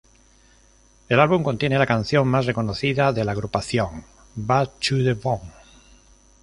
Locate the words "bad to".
4.33-4.95